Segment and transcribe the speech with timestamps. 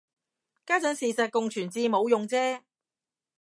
[0.65, 2.63] 家陣事實共存至冇用啫